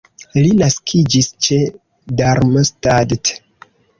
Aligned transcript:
Li 0.43 0.53
naskiĝis 0.61 1.29
ĉe 1.47 1.59
Darmstadt. 2.21 3.33